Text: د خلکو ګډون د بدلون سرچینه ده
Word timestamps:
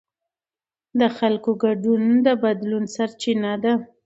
د 0.99 1.01
خلکو 1.17 1.51
ګډون 1.63 2.03
د 2.25 2.27
بدلون 2.43 2.83
سرچینه 2.95 3.53
ده 3.63 3.73